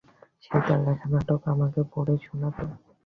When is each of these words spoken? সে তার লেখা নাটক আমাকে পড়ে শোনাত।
সে 0.43 0.57
তার 0.65 0.79
লেখা 0.85 1.07
নাটক 1.11 1.41
আমাকে 1.53 1.81
পড়ে 1.93 2.13
শোনাত। 2.25 2.57